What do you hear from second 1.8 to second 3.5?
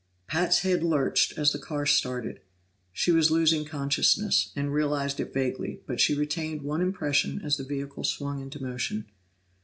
started; she was